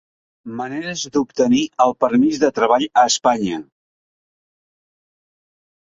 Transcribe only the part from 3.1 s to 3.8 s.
Espanya.